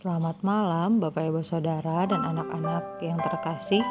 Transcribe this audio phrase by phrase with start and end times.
[0.00, 3.84] Selamat malam Bapak Ibu Saudara dan anak-anak yang terkasih.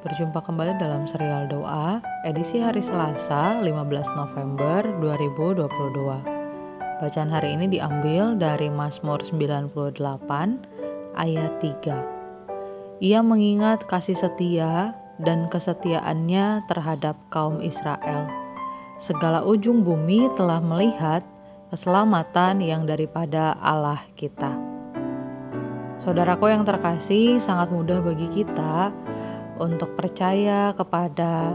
[0.00, 7.04] Berjumpa kembali dalam serial doa edisi hari Selasa 15 November 2022.
[7.04, 9.76] Bacaan hari ini diambil dari Mazmur 98
[11.12, 13.04] ayat 3.
[13.04, 18.24] Ia mengingat kasih setia dan kesetiaannya terhadap kaum Israel.
[18.96, 21.28] Segala ujung bumi telah melihat
[21.68, 24.69] keselamatan yang daripada Allah kita.
[26.00, 28.88] Saudaraku yang terkasih, sangat mudah bagi kita
[29.60, 31.52] untuk percaya kepada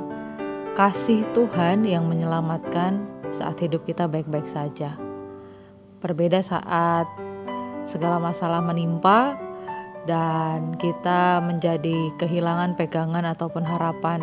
[0.78, 3.02] kasih Tuhan yang menyelamatkan
[3.34, 5.02] saat hidup kita baik-baik saja.
[5.98, 7.10] Berbeda saat
[7.90, 9.34] segala masalah menimpa
[10.06, 14.22] dan kita menjadi kehilangan pegangan ataupun harapan.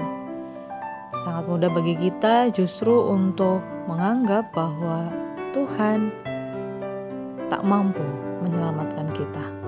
[1.27, 3.59] Sangat mudah bagi kita justru untuk
[3.91, 5.11] menganggap bahwa
[5.51, 6.15] Tuhan
[7.51, 8.07] tak mampu
[8.39, 9.62] menyelamatkan kita.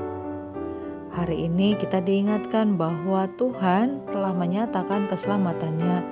[1.15, 6.03] Hari ini kita diingatkan bahwa Tuhan telah menyatakan keselamatannya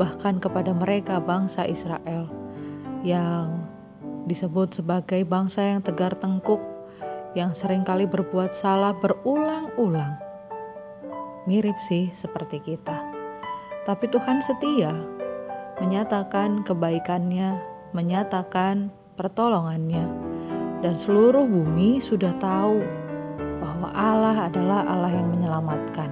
[0.00, 2.32] bahkan kepada mereka bangsa Israel
[3.04, 3.68] yang
[4.24, 6.64] disebut sebagai bangsa yang tegar tengkuk
[7.36, 10.16] yang sering kali berbuat salah berulang-ulang.
[11.44, 13.04] Mirip sih seperti kita.
[13.84, 14.96] Tapi Tuhan setia
[15.84, 17.60] menyatakan kebaikannya,
[17.92, 18.88] menyatakan
[19.20, 20.24] pertolongannya.
[20.80, 23.05] Dan seluruh bumi sudah tahu
[23.76, 26.08] bahwa Allah adalah Allah yang menyelamatkan.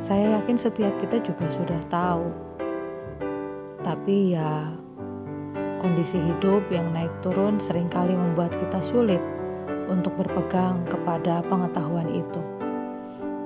[0.00, 2.32] Saya yakin setiap kita juga sudah tahu.
[3.84, 4.72] Tapi ya
[5.84, 9.20] kondisi hidup yang naik turun sering kali membuat kita sulit
[9.92, 12.40] untuk berpegang kepada pengetahuan itu.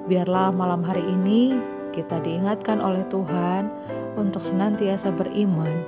[0.06, 1.58] Biarlah malam hari ini
[1.90, 3.66] kita diingatkan oleh Tuhan
[4.14, 5.82] untuk senantiasa beriman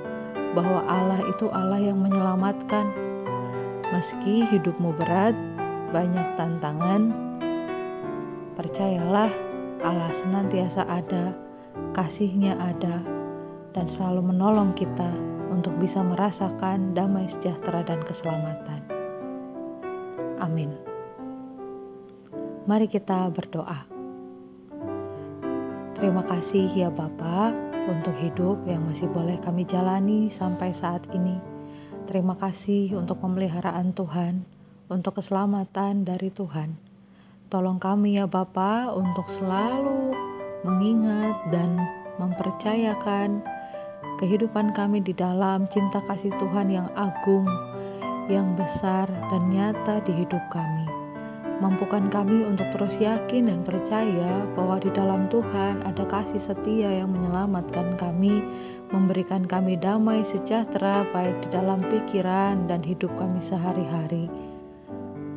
[0.51, 2.91] bahwa Allah itu Allah yang menyelamatkan.
[3.95, 5.37] Meski hidupmu berat,
[5.93, 7.13] banyak tantangan,
[8.57, 9.29] percayalah
[9.85, 11.37] Allah senantiasa ada,
[11.93, 13.05] kasihnya ada,
[13.77, 15.13] dan selalu menolong kita
[15.53, 18.81] untuk bisa merasakan damai sejahtera dan keselamatan.
[20.41, 20.73] Amin.
[22.65, 23.85] Mari kita berdoa.
[25.93, 27.53] Terima kasih ya Bapa
[27.85, 31.37] untuk hidup yang masih boleh kami jalani sampai saat ini.
[32.09, 34.52] Terima kasih untuk pemeliharaan Tuhan
[34.91, 36.75] untuk keselamatan dari Tuhan.
[37.47, 40.15] Tolong kami ya Bapa untuk selalu
[40.65, 41.77] mengingat dan
[42.17, 43.43] mempercayakan
[44.17, 47.45] kehidupan kami di dalam cinta kasih Tuhan yang agung,
[48.31, 50.87] yang besar dan nyata di hidup kami.
[51.61, 57.13] Mampukan kami untuk terus yakin dan percaya bahwa di dalam Tuhan ada kasih setia yang
[57.13, 58.43] menyelamatkan kami,
[58.91, 64.52] memberikan kami damai sejahtera baik di dalam pikiran dan hidup kami sehari-hari.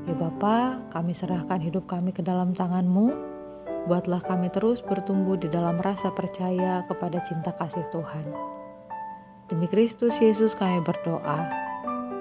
[0.06, 3.34] Ya Bapa, kami serahkan hidup kami ke dalam tangan-Mu.
[3.90, 8.30] Buatlah kami terus bertumbuh di dalam rasa percaya kepada cinta kasih Tuhan.
[9.50, 11.50] Demi Kristus Yesus kami berdoa.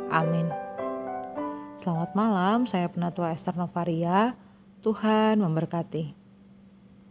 [0.09, 0.50] Amin.
[1.78, 4.34] Selamat malam, saya Penatua Esther Novaria.
[4.81, 6.25] Tuhan memberkati.